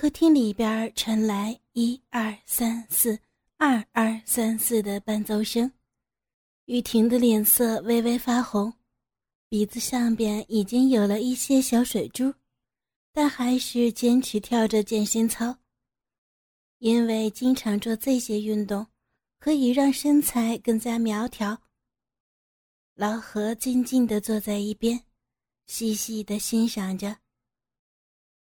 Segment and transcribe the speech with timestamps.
[0.00, 3.18] 客厅里边传来一二三四、
[3.56, 5.68] 二二三四的伴奏声。
[6.66, 8.72] 雨婷的脸色微微发红，
[9.48, 12.32] 鼻子上边已经有了一些小水珠，
[13.12, 15.58] 但还是坚持跳着健身操。
[16.78, 18.86] 因为经常做这些运动，
[19.40, 21.60] 可以让身材更加苗条。
[22.94, 25.02] 老何静静地坐在一边，
[25.66, 27.16] 细细地欣赏着。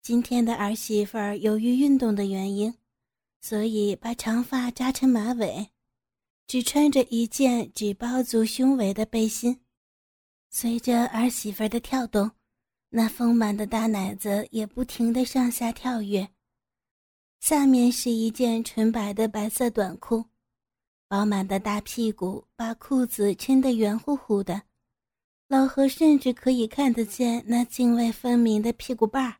[0.08, 2.74] 今天的儿媳妇儿由于运动的原因，
[3.42, 5.68] 所以把长发扎成马尾。
[6.46, 9.60] 只穿着一件只包足胸围的背心，
[10.48, 12.30] 随着儿媳妇儿的跳动，
[12.88, 16.26] 那丰满的大奶子也不停地上下跳跃。
[17.40, 20.24] 下面是一件纯白的白色短裤，
[21.06, 24.62] 饱满的大屁股把裤子撑得圆乎乎的，
[25.48, 29.36] 老何甚至可以看得见那泾渭分明的屁股瓣儿，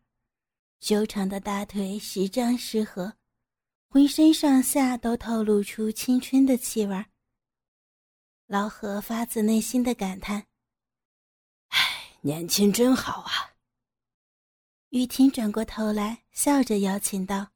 [0.81, 3.15] 修长的大腿时张时合。
[3.91, 7.07] 浑身上下都透露出青春的气味
[8.47, 10.47] 老何发自内心的感叹
[11.69, 11.79] ：“唉，
[12.21, 13.57] 年轻真好啊。”
[14.91, 17.49] 雨婷转过头来，笑着邀请道：“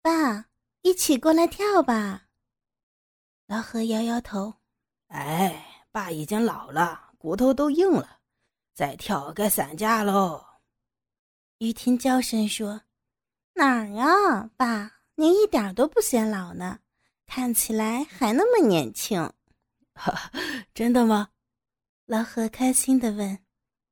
[0.00, 0.46] 爸，
[0.80, 2.28] 一起过来跳吧。”
[3.46, 4.54] 老何摇摇头
[5.08, 8.20] ：“哎，爸已经老了，骨头都硬了，
[8.72, 10.42] 再跳该散架喽。”
[11.58, 12.82] 雨婷娇声说
[13.54, 16.78] ：“哪儿呀，爸？”您一点都不显老呢，
[17.26, 19.20] 看起来还那么年轻。
[19.94, 20.30] 哈，
[20.72, 21.30] 真的吗？
[22.06, 23.40] 老何开心的问。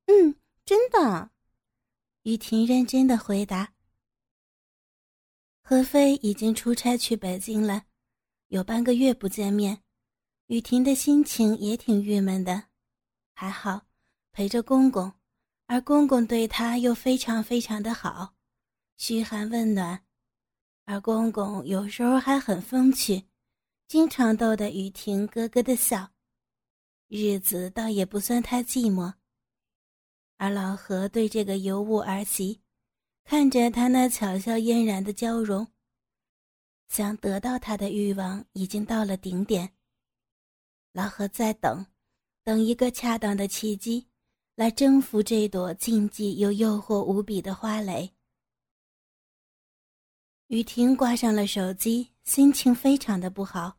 [0.06, 1.30] 嗯，真的。
[2.22, 3.72] 雨婷认真的回答。
[5.60, 7.82] 何飞已经出差去北京了，
[8.46, 9.82] 有半个月不见面，
[10.46, 12.68] 雨婷的心情也挺郁闷的。
[13.34, 13.82] 还好
[14.30, 15.12] 陪着公公，
[15.66, 18.34] 而公公对她又非常非常的好，
[18.96, 20.04] 嘘寒问暖。
[20.84, 23.24] 而公公有时候还很风趣，
[23.88, 26.10] 经常逗得雨婷咯咯的笑，
[27.08, 29.14] 日子倒也不算太寂寞。
[30.36, 32.60] 而老何对这个尤物儿媳，
[33.24, 35.66] 看着她那巧笑嫣然的娇容，
[36.88, 39.72] 想得到她的欲望已经到了顶点。
[40.92, 41.84] 老何在等，
[42.44, 44.06] 等一个恰当的契机，
[44.56, 48.10] 来征服这朵禁忌又诱惑无比的花蕾。
[50.46, 53.76] 雨婷挂上了手机，心情非常的不好。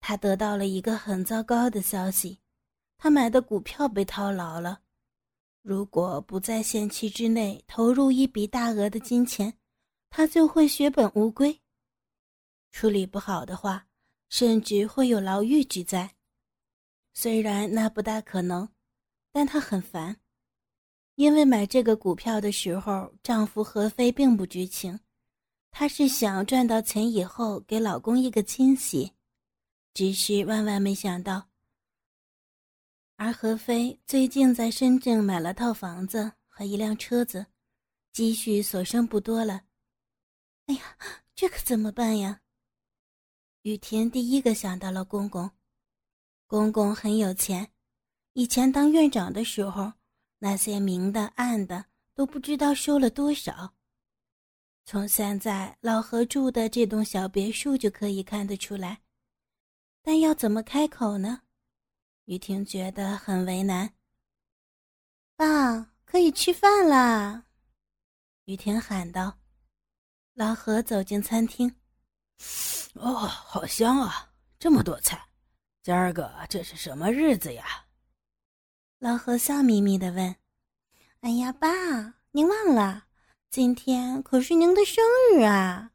[0.00, 2.40] 她得到了一个很糟糕的消息：
[2.96, 4.80] 她买的股票被套牢了。
[5.60, 9.52] 如果不在限期之内投入一笔大额的金钱，
[10.08, 11.60] 她就会血本无归。
[12.72, 13.86] 处理不好的话，
[14.30, 16.16] 甚至会有牢狱之灾。
[17.12, 18.66] 虽然那不大可能，
[19.34, 20.16] 但她很烦，
[21.16, 25.00] 因为买这个股票的时候，丈夫何飞并不知情。
[25.72, 29.12] 她是想赚到钱以后给老公一个惊喜，
[29.92, 31.48] 只是万万没想到。
[33.16, 37.44] 而何飞最近在深圳买了套房子和一辆车子，
[38.12, 39.62] 积蓄所剩不多了。
[40.66, 40.96] 哎呀，
[41.34, 42.40] 这可怎么办呀？
[43.62, 45.50] 雨田第一个想到了公公，
[46.46, 47.73] 公公很有钱，
[48.34, 49.92] 以前当院长的时候，
[50.38, 51.84] 那些明的暗的
[52.14, 53.72] 都不知道收了多少。
[54.84, 59.00] 从现在老何住的这栋小别墅就可以看得出来，
[60.02, 61.42] 但要怎么开口呢？
[62.24, 63.94] 雨婷觉得很为难。
[65.36, 67.44] 爸，可以吃饭啦！
[68.46, 69.38] 雨婷喊道。
[70.34, 71.72] 老何走进餐厅，
[72.94, 75.28] 哦，好香啊，这么多菜，
[75.84, 77.83] 今儿个这是什么日子呀？
[79.04, 80.34] 老何笑眯眯的问。
[81.20, 81.68] 哎呀，爸，
[82.30, 83.04] 您忘了？
[83.50, 85.90] 今天可是您的生日啊！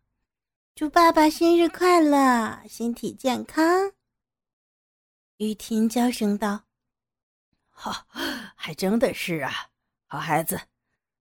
[0.76, 3.94] 祝爸爸生日快乐，身体健康。
[5.38, 6.66] 雨婷娇声道
[7.72, 8.06] ：“哈，
[8.56, 9.72] 还真的是啊，
[10.06, 10.62] 好孩子，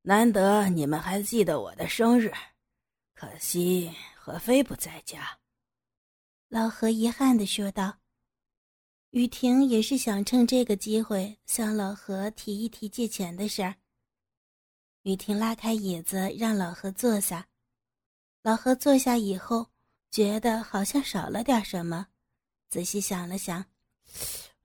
[0.03, 2.31] 难得你们还记得我的生日，
[3.15, 5.39] 可惜何飞不在家。”
[6.49, 7.97] 老何遗憾的说道。
[9.13, 13.75] 雨婷也是想趁这个机会向老何提一提借钱的事儿。
[15.03, 17.49] 雨婷拉开椅子，让老何坐下。
[18.43, 19.69] 老何坐下以后，
[20.11, 22.09] 觉得好像少了点什么，
[22.69, 23.65] 仔细想了想，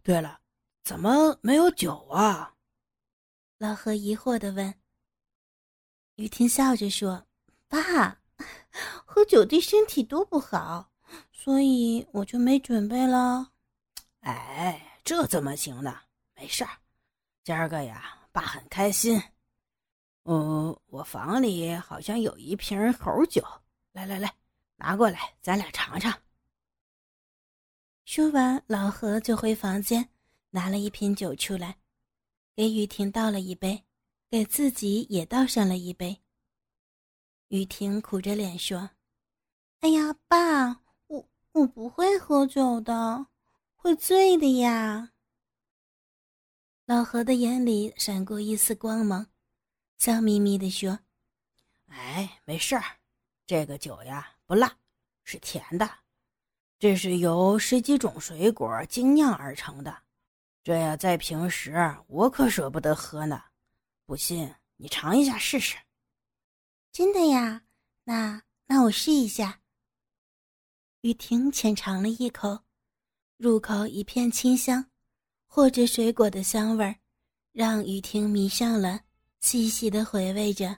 [0.03, 0.41] 对了，
[0.83, 2.55] 怎么没有酒啊？
[3.59, 4.73] 老何疑惑的问。
[6.15, 7.25] 雨婷笑着说
[7.69, 8.19] ：“爸，
[9.05, 10.91] 喝酒对身体多不好，
[11.31, 13.51] 所以我就没准备了。”
[14.23, 15.99] 哎，这怎么行呢？
[16.35, 16.69] 没事儿，
[17.43, 19.21] 今儿个呀，爸很开心。
[20.23, 23.43] 哦，我房里好像有一瓶猴酒，
[23.91, 24.33] 来来来，
[24.77, 26.17] 拿过来，咱俩尝尝。
[28.05, 30.09] 说完，老何就回房间
[30.51, 31.77] 拿了一瓶酒出来，
[32.55, 33.83] 给雨婷倒了一杯，
[34.29, 36.21] 给自己也倒上了一杯。
[37.49, 38.89] 雨婷苦着脸说
[39.81, 43.27] ：“哎呀，爸，我我不会喝酒的，
[43.83, 45.11] 会醉的呀。”
[46.87, 49.27] 老何的眼里闪过一丝光芒，
[49.97, 50.97] 笑眯眯的说
[51.91, 52.83] ：“哎，没事儿，
[53.45, 54.77] 这个酒呀不辣，
[55.25, 55.99] 是甜的，
[56.79, 60.03] 这是由十几种水果精酿而成的。
[60.63, 61.73] 这要在平时，
[62.07, 63.43] 我可舍不得喝呢。
[64.05, 65.75] 不信，你尝一下试试。”
[66.93, 67.63] 真的呀，
[68.05, 69.59] 那那我试一下。
[71.01, 72.62] 雨婷浅尝了一口，
[73.43, 74.89] 入口一片清香，
[75.47, 76.95] 或者水果的香味儿，
[77.51, 79.01] 让雨婷迷上了，
[79.41, 80.77] 细细的回味着。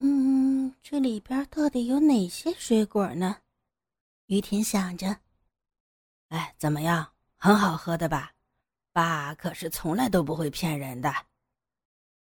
[0.00, 3.36] 嗯，这里边到底有哪些水果呢？
[4.26, 5.20] 雨婷想着。
[6.30, 7.12] 哎，怎么样？
[7.36, 8.32] 很好喝的吧？
[8.90, 11.14] 爸可是从来都不会骗人的。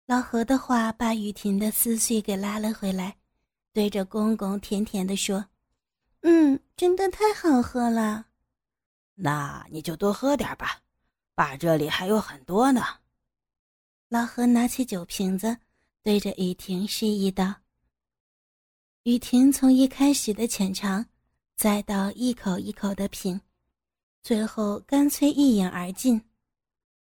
[0.04, 3.16] 老何的话把雨婷的思绪给拉了回来，
[3.72, 5.48] 对着公公甜甜的说
[6.22, 8.26] ：“嗯，真的太好喝了。
[9.14, 10.80] 那你就多喝点吧，
[11.34, 12.82] 爸这里还有很多呢。”
[14.08, 15.56] 老何拿起酒瓶子，
[16.02, 17.54] 对着雨婷示意道
[19.04, 21.04] ：“雨婷从一开始的浅尝，
[21.56, 23.40] 再到一口一口的品，
[24.22, 26.22] 最后干脆一饮而尽，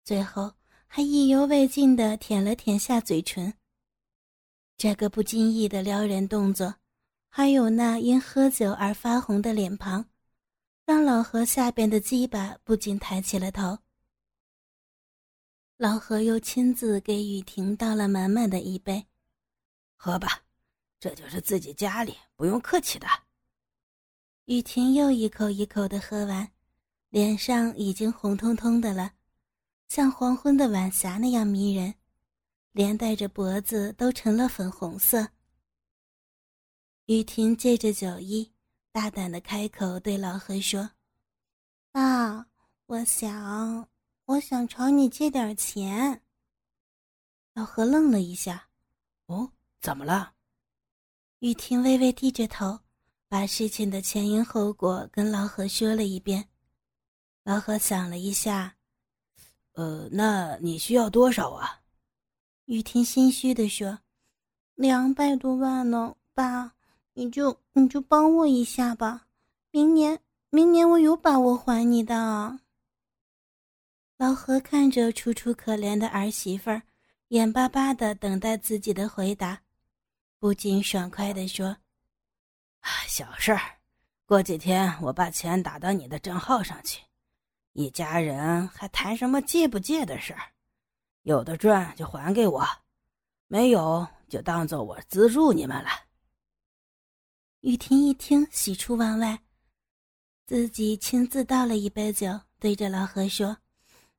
[0.05, 0.53] 最后。”
[0.87, 3.53] 还意犹未尽的舔了舔下嘴唇。
[4.77, 6.73] 这个不经意的撩人动作，
[7.37, 10.05] 还有那因喝酒而发红的脸庞，
[10.87, 13.77] 让老何下边的鸡巴不禁抬起了头。
[15.77, 19.05] 老何又亲自给雨婷倒了满满的一杯，
[19.97, 20.43] 喝吧，
[21.01, 23.09] 这就是自己家里，不用客气的。
[24.45, 26.49] 雨婷又一口一口的喝完，
[27.09, 29.11] 脸上已经红彤彤的了。
[29.89, 31.97] 像黄昏的晚霞那样迷人，
[32.71, 35.31] 连带着脖子都成了粉红色。
[37.07, 38.51] 雨婷借着酒意，
[38.91, 40.91] 大胆的开口对老何说
[41.93, 42.47] ：“爸，
[42.87, 43.87] 我想，
[44.25, 46.23] 我想朝你借点钱。”
[47.53, 48.69] 老何愣了一下
[49.27, 49.53] ，“哦，
[49.83, 50.33] 怎么了？”
[51.41, 52.81] 雨婷微微低着头，
[53.29, 56.49] 把事情的前因后果跟老何说了一遍。
[57.43, 58.77] 老何想了一下。
[59.73, 61.83] 呃，那你需要多少啊？
[62.65, 63.99] 雨婷心虚的说
[64.75, 66.74] ：“两百多万呢，爸，
[67.15, 69.27] 你就你就帮我一下吧，
[69.71, 70.21] 明年
[70.51, 72.59] 明年我有把握还你的。”
[74.19, 76.83] 老何看着楚楚可怜的儿媳妇儿，
[77.29, 79.61] 眼巴巴的等待自己的回答，
[80.39, 81.77] 不禁爽快的说
[83.09, 83.61] ：“小事儿，
[84.25, 87.03] 过几天我把钱打到你的账号上去。”
[87.75, 90.43] 一家人还谈什么借不借的事儿？
[91.23, 92.65] 有的赚就还给我，
[93.49, 95.89] 没有就当做我资助你们了。
[97.65, 99.41] 雨婷一听，喜出望外，
[100.47, 103.57] 自己亲自倒了一杯酒，对着老何说：“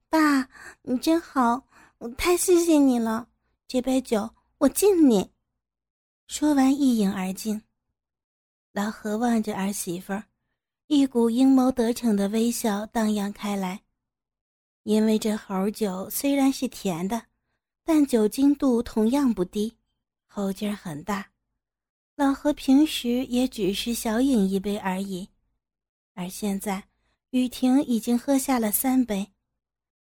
[0.10, 0.50] 爸，
[0.82, 1.64] 你真好，
[2.00, 3.30] 我太谢谢你了。
[3.68, 4.28] 这杯酒
[4.58, 5.30] 我敬你。”
[6.26, 7.62] 说完，一饮而尽。
[8.74, 10.24] 老何望着儿媳妇儿。
[10.88, 13.80] 一股阴谋得逞的微笑荡漾开来，
[14.82, 17.22] 因为这猴酒虽然是甜的，
[17.84, 19.78] 但酒精度同样不低，
[20.26, 21.30] 后劲儿很大。
[22.16, 25.30] 老何平时也只是小饮一杯而已，
[26.14, 26.88] 而现在
[27.32, 29.34] 雨婷已经喝下了三杯。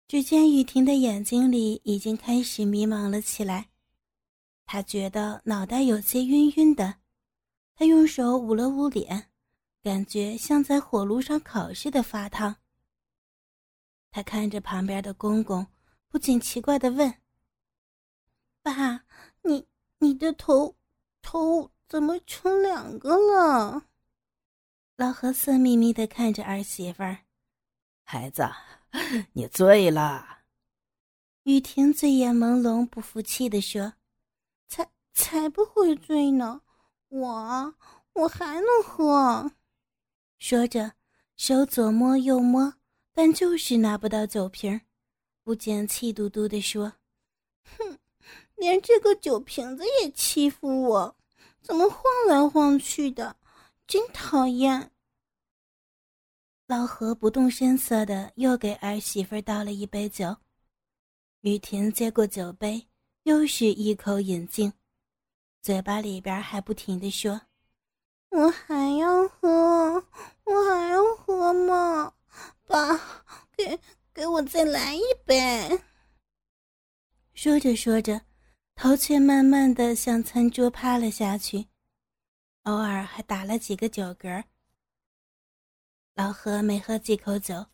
[0.06, 3.68] 只见雨婷的眼睛里已经开始迷茫了起来，
[4.64, 7.00] 她觉得脑袋有些晕晕的，
[7.74, 9.30] 她用手捂了捂脸。
[9.80, 12.56] 感觉像在火炉上烤似的发烫。
[14.10, 15.66] 他看着旁边的公公，
[16.08, 17.14] 不禁奇怪的问
[18.60, 19.04] ：“爸，
[19.42, 19.66] 你
[19.98, 20.74] 你的头
[21.22, 23.84] 头怎么成两个了？”
[24.96, 27.18] 老何色眯眯的看着儿媳妇儿
[28.02, 28.48] ：“孩子，
[29.32, 30.38] 你醉了。”
[31.44, 33.94] 雨婷醉眼朦胧，不服气的说
[34.68, 36.60] ：“才才不会醉呢，
[37.08, 37.74] 我
[38.12, 39.50] 我还能喝。”
[40.38, 40.92] 说着，
[41.36, 42.74] 手左摸右摸，
[43.12, 44.80] 但就是拿不到酒瓶
[45.42, 46.92] 不禁气嘟嘟的说
[47.78, 47.98] ：“哼，
[48.56, 51.16] 连这个酒瓶子也欺负我，
[51.62, 53.36] 怎么晃来晃去的，
[53.86, 54.90] 真讨厌。”
[56.66, 60.36] 老何不动声色的又给儿媳妇倒了一杯酒。
[61.40, 62.88] 雨婷接过酒杯，
[63.22, 64.72] 又是一口饮尽，
[65.62, 67.40] 嘴巴里边还不停的说
[68.30, 70.04] ：“我还要喝，
[70.44, 72.12] 我还要喝嘛，
[72.66, 73.24] 爸，
[73.56, 73.80] 给
[74.12, 75.80] 给我再来一杯。”
[77.34, 78.20] 说着说着，
[78.80, 81.66] 头却慢慢的向餐桌趴了下去，
[82.62, 84.44] 偶尔还打了几个酒嗝。
[86.14, 87.66] 老何没喝几口酒，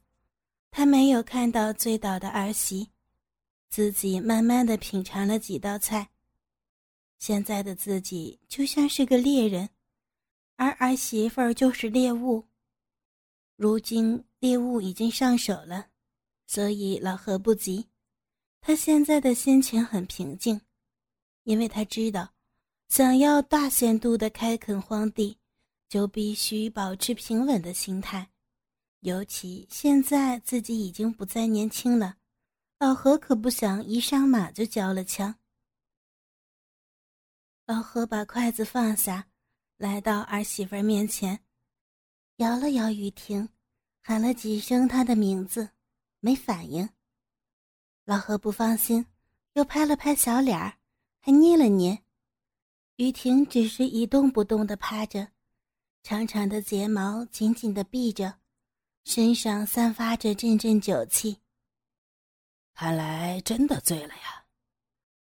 [0.70, 2.88] 他没有看到醉倒的儿媳，
[3.68, 6.08] 自己慢慢的品尝了几道菜。
[7.18, 9.68] 现在的自己就像是个猎人，
[10.56, 12.46] 而儿媳妇儿就是猎物。
[13.56, 15.88] 如今猎物已经上手了，
[16.46, 17.90] 所以老何不急。
[18.62, 20.58] 他现在的心情很平静，
[21.44, 22.34] 因为他知道，
[22.88, 25.38] 想要大限度的开垦荒地，
[25.88, 28.28] 就必须保持平稳的心态。
[29.00, 32.16] 尤其现在自己已经不再年轻了，
[32.78, 35.34] 老何可不想一上马就交了枪。
[37.66, 39.26] 老何把筷子放下，
[39.76, 41.40] 来到儿媳妇面前，
[42.36, 43.48] 摇了摇雨婷，
[44.00, 45.68] 喊了几声她的名字，
[46.20, 46.88] 没反应。
[48.04, 49.06] 老何不放心，
[49.52, 50.78] 又拍了拍小脸儿，
[51.26, 52.02] 还捏了捏，
[52.96, 55.28] 雨婷只是一动不动的趴着，
[56.02, 58.40] 长长的睫毛紧紧的闭着。
[59.04, 61.38] 身上散发着阵阵酒气，
[62.74, 64.44] 看来真的醉了呀。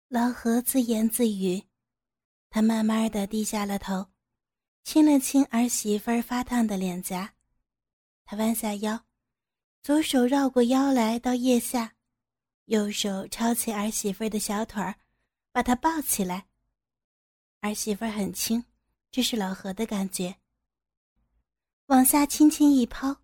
[0.08, 1.64] 老何自言自语，
[2.50, 4.08] 他慢慢的低下了头，
[4.84, 7.32] 亲了亲儿媳妇发烫的脸颊。
[8.26, 9.06] 他弯下腰，
[9.82, 11.94] 左手绕过腰来到腋下，
[12.66, 14.94] 右手抄起儿媳妇的小腿儿，
[15.56, 16.48] 把她抱起来。
[17.60, 18.62] 儿媳妇很轻，
[19.10, 20.36] 这是老何的感觉。
[21.86, 23.16] 往下轻轻一抛。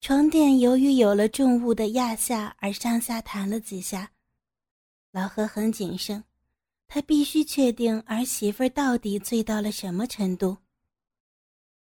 [0.00, 4.10] 床垫由于有了重物的压下而上下弹了几下，
[5.12, 6.24] 老何很谨慎，
[6.88, 10.56] 他必须确定儿媳妇到底醉到了什么程度。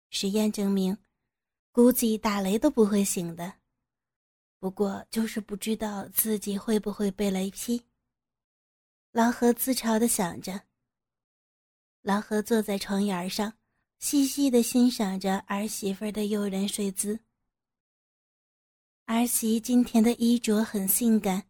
[0.09, 0.97] 实验证明，
[1.71, 3.53] 估计打雷都不会醒的，
[4.57, 7.79] 不过就是不知道自己会不会被雷劈。
[9.13, 10.61] 老何自嘲的想着。
[12.01, 13.53] 老何坐在床沿上，
[13.99, 17.19] 细细的欣赏着儿媳妇的诱人睡姿。
[19.05, 21.43] 儿媳今天的衣着很性感，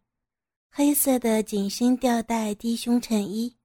[0.70, 3.56] 黑色的紧身吊带低胸衬衣，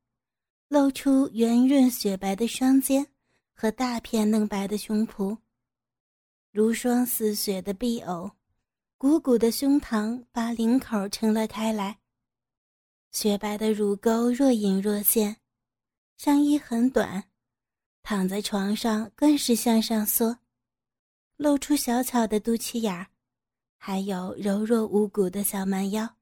[0.67, 3.07] 露出圆润雪白的双肩
[3.51, 5.35] 和大片嫩白的胸脯，
[6.51, 8.29] 如霜似雪的臂藕，
[8.95, 11.97] 鼓鼓的胸膛把领口撑了开来，
[13.19, 15.37] 雪白的乳沟若隐若现，
[16.17, 17.23] 上衣很短，
[18.03, 20.37] 躺在床上更是向上缩，
[21.35, 23.07] 露出小巧的肚脐眼儿。
[23.75, 26.17] 还有柔弱无骨的小蛮腰。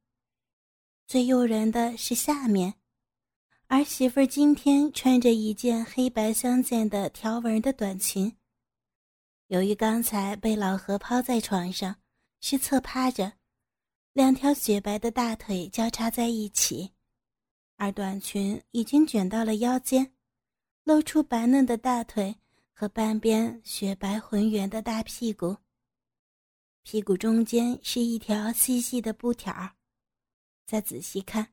[1.05, 2.75] 最诱人的是下面，
[3.67, 8.37] 儿媳妇今天穿着一件黑白相间的条纹的短裙。
[9.47, 11.97] 由于刚才被老何抛在床上，
[12.39, 13.33] 是侧趴着，
[14.15, 16.89] 两条雪白的大腿交叉在一起，
[17.75, 20.13] 而短裙已经卷到了腰间，
[20.85, 22.33] 露出白嫩的大腿
[22.71, 25.57] 和半边雪白浑圆的大屁股。
[26.83, 29.75] 屁股中间是一条细细的布条儿，
[30.65, 31.51] 再仔细看，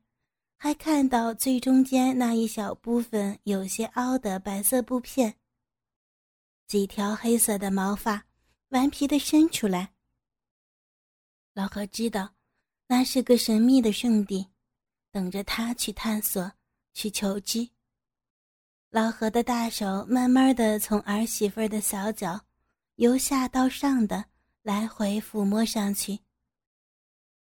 [0.56, 5.34] 还看到最中间那一小部分有些凹的白色布片。
[6.68, 8.24] 几条黑色的毛发
[8.68, 9.94] 顽皮的伸出来。
[11.54, 12.36] 老何知道，
[12.92, 14.46] 那是个神秘的圣地，
[15.10, 16.52] 等着他去探索、
[16.92, 17.66] 去求知。
[18.90, 22.38] 老何的大手慢慢的从儿媳妇的小脚，
[22.96, 24.26] 由下到上的。
[24.62, 26.20] 来回抚摸上去，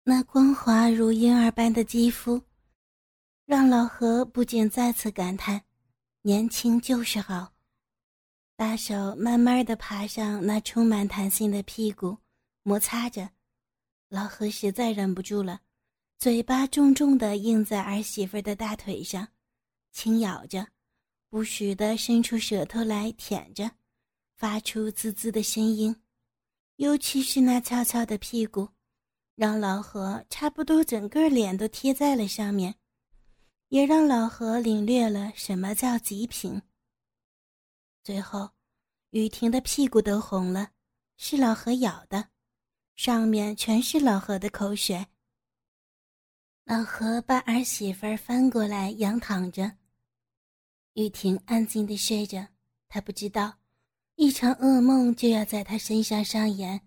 [0.04, 2.42] 那光滑如婴儿般的肌肤，
[3.46, 5.64] 让老何不禁再次感叹：
[6.24, 7.54] 年轻就是好。
[8.58, 12.18] 大手慢慢的爬上那充满弹性的屁股，
[12.64, 13.30] 摩擦着，
[14.10, 15.60] 老何实在忍不住了，
[16.18, 19.28] 嘴巴重重的印在儿媳妇的大腿上，
[19.92, 20.66] 轻咬着，
[21.30, 23.70] 不时的伸出舌头来舔着，
[24.36, 25.94] 发出滋滋的声音。
[26.78, 28.70] 尤其是那翘翘的屁股，
[29.36, 32.76] 让老何差不多整个脸都贴在了上面，
[33.68, 36.62] 也让老何领略了什么叫极品。
[38.04, 38.52] 最后，
[39.10, 40.70] 雨婷的屁股都红了，
[41.18, 42.30] 是老何咬的，
[42.98, 45.06] 上面全是老何的口水。
[46.66, 49.72] 老何把儿媳妇儿翻过来仰躺着，
[50.94, 52.48] 玉婷安静的睡着，
[52.90, 53.60] 她不知道。
[54.16, 56.82] 一场噩梦就要在他身上上演，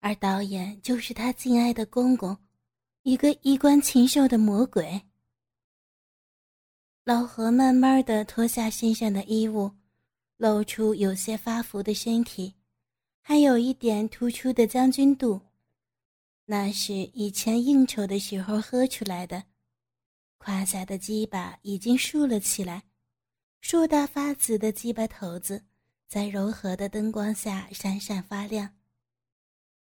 [0.00, 2.34] 而导演就是他敬爱的公公，
[3.02, 5.02] 一个衣冠禽兽的魔鬼。
[7.04, 9.70] 老何慢慢的脱下身上的衣物，
[10.38, 12.54] 露出有些发福的身体，
[13.28, 15.38] 还有一点突出的将军肚，
[16.46, 19.44] 那是以前应酬的时候喝出来的。
[20.38, 22.84] 胯下的鸡巴已经竖了起来，
[23.60, 25.62] 硕大发紫的鸡巴头子
[26.06, 28.74] 在柔和的灯光下闪闪发亮。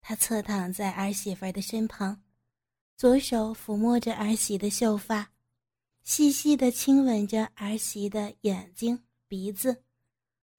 [0.02, 2.24] 他侧躺在儿媳妇的身旁，
[2.98, 5.30] 左手抚摸着儿媳的秀发，
[6.02, 9.84] 细细的亲吻着儿媳的眼睛、鼻子，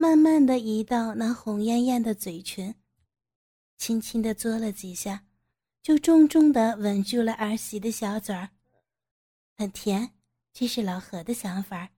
[0.02, 2.74] 慢慢的移到那红艳艳的嘴唇，
[3.76, 5.26] 轻轻的嘬了几下，
[5.82, 8.48] 就重重的吻住了儿媳的小嘴儿。
[9.58, 10.14] 很甜，
[10.54, 11.90] 这是老何的想法。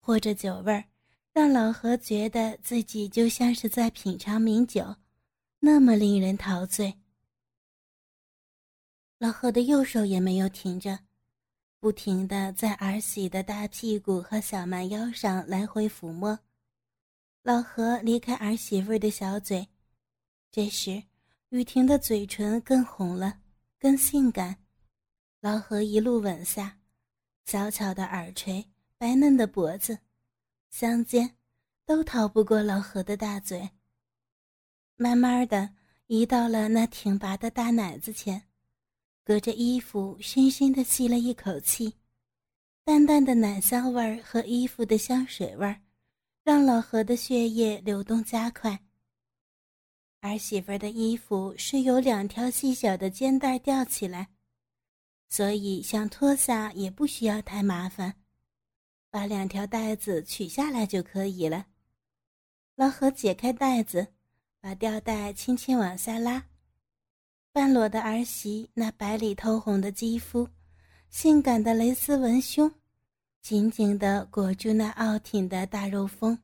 [0.00, 0.84] 或者酒味儿，
[1.32, 4.96] 让老何觉得自己就像是在品尝名酒，
[5.60, 6.98] 那么令人陶醉。
[9.16, 10.98] 老何的右手也没有停着，
[11.80, 16.38] 不停的在儿媳的大屁股和小蛮腰上来回抚摸。
[17.48, 19.66] 老何离开儿媳妇的小嘴，
[20.50, 21.02] 这时
[21.48, 23.40] 雨婷的嘴唇更红了，
[23.78, 24.54] 更性感。
[25.40, 26.78] 老何一路吻下，
[27.46, 28.62] 小巧的耳垂、
[28.98, 29.98] 白嫩的脖子、
[30.68, 31.38] 香肩，
[31.86, 33.70] 都逃不过老何的大嘴。
[34.96, 35.74] 慢慢的
[36.06, 38.42] 移到了那挺拔的大奶子前，
[39.24, 41.94] 隔着衣服深深的吸了一口气，
[42.84, 45.80] 淡淡的奶香味儿和衣服的香水味儿，
[46.48, 48.80] 让老何的血液流动加快。
[50.22, 54.28] 儿媳妇的衣服是由两条细小的肩带吊起来。
[55.28, 58.14] 所以想脱下也不需要太麻烦，
[59.10, 61.66] 把两条带子取下来就可以了。
[62.76, 64.14] 老何解开带子，
[64.58, 66.46] 把吊带轻轻往下拉，
[67.52, 70.48] 半裸的儿媳那白里透红的肌肤，
[71.10, 72.72] 性感的蕾丝文胸，
[73.48, 76.38] 紧紧地裹住那傲挺的大肉峰，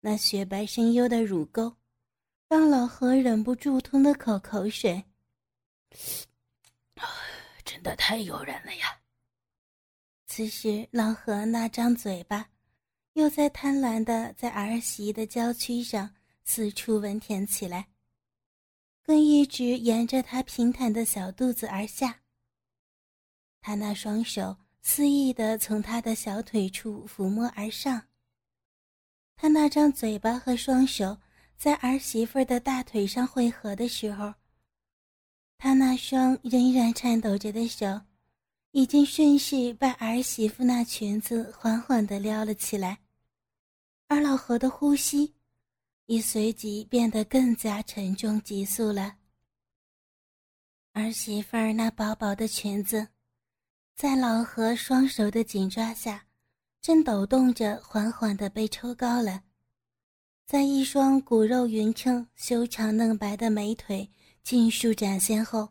[0.00, 1.74] 那雪白深幽的乳沟，
[2.46, 5.02] 让老何忍不住吞了口口水。
[7.64, 9.00] 真的太诱人了呀！
[10.26, 12.50] 此时，老何那张嘴巴
[13.14, 16.14] 又在贪婪的在儿媳的娇躯上
[16.44, 17.88] 四处闻舔起来，
[19.02, 22.20] 更一直沿着她平坦的小肚子而下。
[23.62, 24.54] 他那双手
[24.86, 28.06] 肆意的从她的小腿处抚摸而上，
[29.34, 31.18] 他那张嘴巴和双手
[31.56, 34.34] 在儿媳妇的大腿上汇合的时候。
[35.56, 38.02] 他那双仍然颤抖着的手，
[38.72, 43.00] 已经顺势把儿媳妇那裙子缓缓地撩了起来，
[44.08, 45.34] 而老何的呼吸，
[46.06, 49.16] 也随即变得更加沉重急速了。
[50.92, 53.08] 儿媳妇儿那薄薄的裙子，
[53.94, 56.26] 在老何双手的紧抓下，
[56.82, 59.42] 正抖动着，缓缓地被抽高了，
[60.44, 64.10] 在一双骨肉匀称、修长嫩白的美腿。
[64.42, 65.70] 尽数展现后，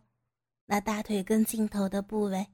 [0.66, 2.48] 那大腿根尽头的部位，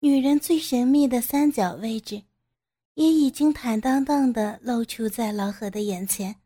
[0.00, 2.24] 女人最神秘的三角位置，
[2.92, 6.36] 也已经坦荡荡的露出在老何的眼前。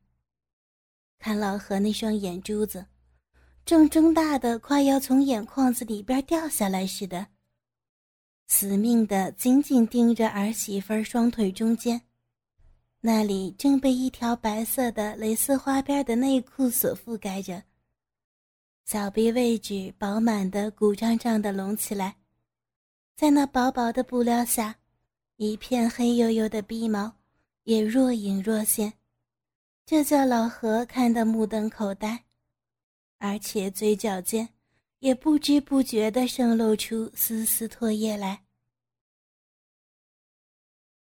[1.18, 2.86] 看老何那双眼珠子，
[3.64, 7.26] 正睁大的快要从眼眶子里边掉下来似的，
[8.50, 12.00] 死命的紧紧盯着儿媳妇双腿中间，
[12.98, 17.62] 那里正被一条白色的蕾丝花边的内裤所覆盖着。
[18.86, 22.16] 小臂位置饱满的、鼓胀胀的隆起来，
[23.16, 24.78] 在那薄薄的布料下，
[25.36, 27.12] 一片黑黝黝的逼毛
[27.64, 28.94] 也若隐若现，
[29.84, 32.24] 这叫老何看得目瞪口呆，
[33.18, 34.48] 而且嘴角间
[34.98, 38.44] 也不知不觉地渗露出丝丝唾液来。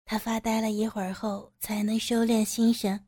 [0.05, 3.07] 他发呆了一会儿后，才能收敛心神，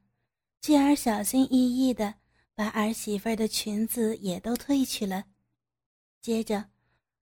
[0.61, 2.14] 继而小心翼翼地。
[2.54, 5.24] 把儿媳妇的裙子也都褪去了，
[6.20, 6.68] 接着，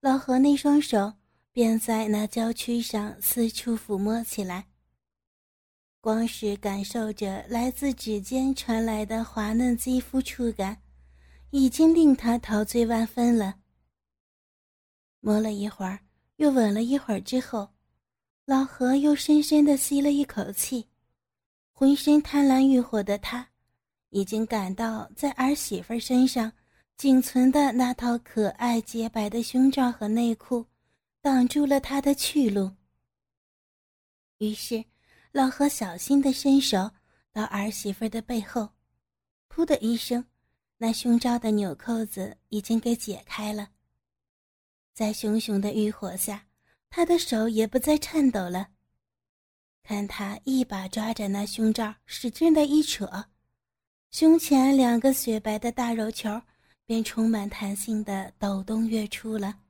[0.01, 1.15] 老何那双手
[1.53, 4.67] 便在那娇躯上四处抚摸起来。
[6.01, 10.83] 光是感受着来自指尖传来的滑嫩肌肤触感，
[11.51, 13.57] 已经令他陶醉万分了。
[15.21, 16.01] 摸了一会儿，
[16.37, 17.69] 又吻了一会儿之后，
[18.45, 20.89] 老何又深深的吸了一口气，
[21.73, 23.47] 浑身贪婪欲火的他。
[24.11, 26.53] 已经感到在儿媳妇身上
[26.97, 30.67] 仅存的那套可爱洁白的胸罩和内裤，
[31.21, 32.73] 挡住了他的去路。
[34.39, 34.85] 于是，
[35.31, 36.91] 老何小心的伸手
[37.31, 38.69] 到儿媳妇的背后，
[39.49, 40.25] 噗的一声，
[40.83, 43.69] 那胸罩的纽扣子已经给解开了。
[44.95, 46.47] 在熊熊的欲火下，
[46.89, 48.69] 他的手也不再颤抖了，
[49.83, 53.27] 看他一把抓着那胸罩，使劲的一扯，
[54.11, 56.41] 胸前两个雪白的大肉球
[56.87, 59.61] 便充满弹性的抖动跃出了。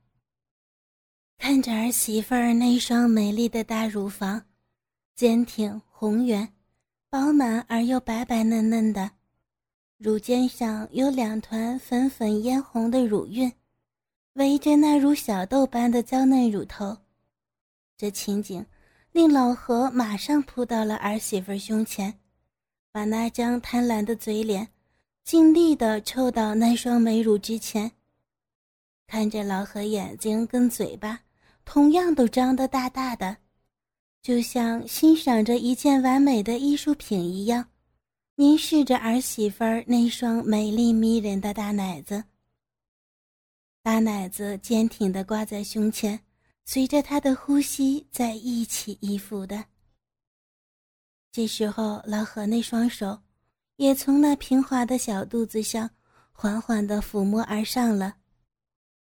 [1.39, 4.47] 看着儿媳妇儿那双美丽的大乳房，
[5.17, 6.55] 坚挺红圆，
[7.09, 9.11] 饱满而又白白嫩嫩的，
[10.03, 13.53] 乳尖上有两团粉粉嫣红的乳晕，
[14.33, 16.97] 围着那如小豆般的娇嫩乳头，
[17.99, 18.65] 这情景。
[19.13, 22.15] 令老何马上扑到了儿媳妇胸前，
[22.93, 24.69] 把那张贪婪的嘴脸
[25.23, 27.91] 尽力地凑到那双美乳之前。
[29.07, 31.21] 看着老何眼睛跟嘴巴
[31.67, 33.37] 同样都张得大大的，
[34.23, 37.67] 就像欣赏着一件完美的艺术品一样，
[38.41, 42.25] 凝视着儿媳妇儿那双美丽迷人的大奶子。
[43.83, 46.19] 大奶子坚挺地挂在胸前。
[46.65, 49.63] 随着他的呼吸在一起一伏的，
[51.31, 53.19] 这时候老何那双手
[53.77, 55.91] 也从那平滑的小肚子上
[56.33, 58.15] 缓缓地抚摸而上了。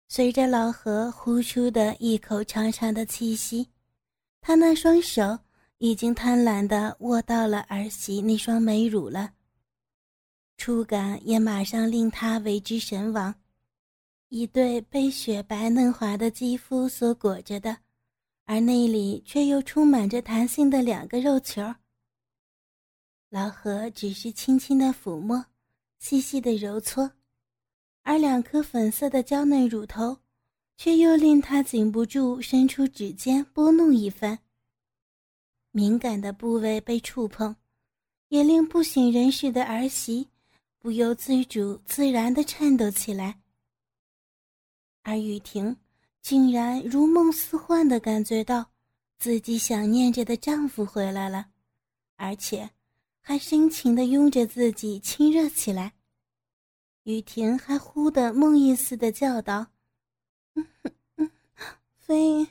[0.06, 3.70] 随着老何呼出的一口长长的气息，
[4.42, 5.38] 他那双手
[5.84, 9.34] 已经贪婪地握到了儿媳那双美乳了，
[10.56, 13.34] 触感也马上令他为之神往。
[14.30, 17.76] 一对被雪白嫩滑的肌肤所裹着的，
[18.46, 21.62] 而内里却又充满着弹性的两个肉球。
[23.28, 25.44] 老何只是轻轻的抚摸，
[25.98, 27.12] 细细的揉搓，
[28.04, 30.16] 而两颗粉色的娇嫩乳头，
[30.78, 34.38] 却又令他禁不住伸出指尖拨弄一番。
[35.76, 37.56] 敏感的部位被触碰，
[38.28, 40.28] 也令不省人事的儿媳
[40.78, 43.40] 不由自主、自然的颤抖起来。
[45.02, 45.76] 而雨婷
[46.22, 48.70] 竟然如梦似幻的感觉到，
[49.18, 51.46] 自己想念着的丈夫回来了，
[52.14, 52.70] 而且
[53.20, 55.92] 还深情的拥着自己亲热起来。
[57.02, 59.66] 雨婷还忽的梦呓似的叫道
[61.98, 62.46] ：“飞，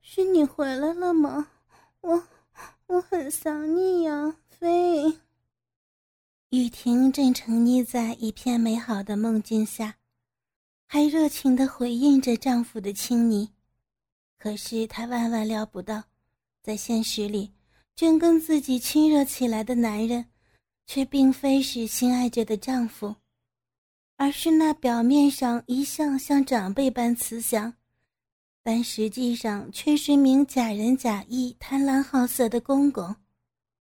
[0.00, 1.48] 是你回来了吗？
[2.02, 2.28] 我
[2.88, 5.20] 我很想你呀，飞。”
[6.50, 9.94] 雨婷正沉溺在一片美好的梦境下。
[10.90, 13.50] 还热情地回应着丈夫的亲昵，
[14.38, 16.04] 可是她万万料不到，
[16.62, 17.52] 在现实里，
[17.94, 20.24] 正跟自己亲热起来的男人，
[20.86, 23.16] 却并非是心爱着的丈夫，
[24.16, 27.74] 而是那表面上一向像长辈般慈祥，
[28.62, 33.16] 但实际上却是一名假仁假义、贪婪好色的公公。